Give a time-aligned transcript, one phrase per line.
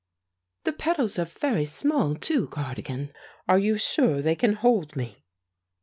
[0.63, 3.13] "The pedals are very small too, Cardigan.
[3.47, 5.23] Are you sure they can hold me?"